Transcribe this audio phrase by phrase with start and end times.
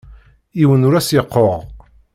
[0.59, 1.53] Yiwen ur as-reqquɣ.